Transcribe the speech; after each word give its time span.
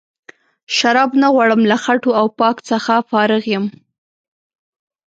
شراب 0.75 1.11
نه 1.21 1.27
غواړم 1.33 1.61
له 1.71 1.77
خټو 1.83 2.11
او 2.19 2.25
پاک 2.39 2.57
څخه 2.69 2.93
فارغ 3.09 3.43
یم. 3.53 3.65